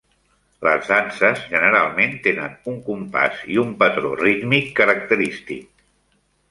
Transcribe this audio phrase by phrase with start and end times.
[0.67, 5.67] Les danses generalment tenen un compàs i un patró rítmic característic.